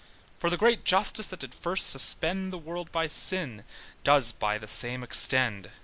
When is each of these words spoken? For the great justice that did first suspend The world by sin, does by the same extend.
For 0.39 0.49
the 0.49 0.57
great 0.57 0.83
justice 0.83 1.27
that 1.27 1.41
did 1.41 1.53
first 1.53 1.87
suspend 1.87 2.51
The 2.51 2.57
world 2.57 2.91
by 2.91 3.05
sin, 3.05 3.63
does 4.03 4.31
by 4.31 4.57
the 4.57 4.67
same 4.67 5.03
extend. 5.03 5.69